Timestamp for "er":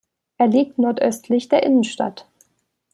0.39-0.47